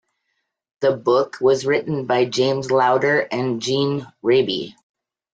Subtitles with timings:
[0.79, 4.73] The book was written by James Lowder and Jean Rabe.